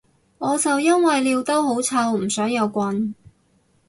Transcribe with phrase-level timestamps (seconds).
[0.39, 3.13] 我就因為尿兜好臭唔想有棍